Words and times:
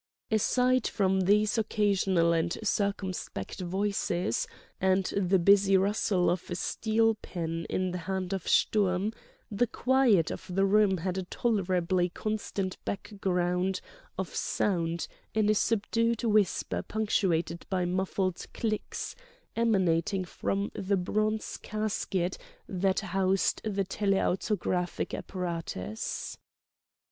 Aside 0.31 0.87
from 0.87 1.21
these 1.21 1.59
occasional 1.59 2.33
and 2.33 2.57
circumspect 2.63 3.59
voices, 3.59 4.47
and 4.81 5.05
the 5.15 5.37
busy 5.37 5.77
rustle 5.77 6.27
of 6.31 6.49
a 6.49 6.55
steel 6.55 7.13
pen 7.21 7.67
in 7.69 7.91
the 7.91 7.99
hand 8.09 8.33
of 8.33 8.47
Sturm, 8.47 9.13
the 9.51 9.67
quiet 9.67 10.31
of 10.31 10.47
the 10.49 10.65
room 10.65 10.97
had 10.97 11.19
a 11.19 11.23
tolerably 11.25 12.09
constant 12.09 12.83
background 12.83 13.79
of 14.17 14.33
sound 14.33 15.07
in 15.35 15.49
a 15.51 15.53
subdued 15.53 16.23
whisper 16.23 16.81
punctuated 16.81 17.67
by 17.69 17.85
muffled 17.85 18.43
clicks, 18.55 19.15
emanating 19.55 20.25
from 20.25 20.71
the 20.73 20.97
bronze 20.97 21.57
casket 21.57 22.39
that 22.67 23.01
housed 23.01 23.61
the 23.63 23.85
telautographic 23.85 25.13
apparatus. 25.15 26.39